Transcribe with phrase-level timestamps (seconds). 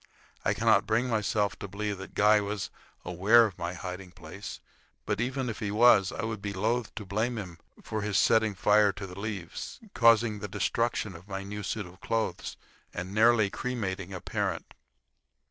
[0.43, 2.71] I cannot bring myself to believe that Guy was
[3.05, 4.59] aware of my hiding place,
[5.05, 8.55] but even if he was, I would be loath to blame him for his setting
[8.55, 12.57] fire to the leaves, causing the destruction of my new suit of clothes,
[12.91, 14.73] and nearly cremating a parent.